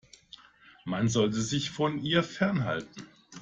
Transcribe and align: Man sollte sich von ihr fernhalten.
Man 0.85 1.09
sollte 1.09 1.39
sich 1.39 1.69
von 1.69 1.99
ihr 1.99 2.23
fernhalten. 2.23 3.05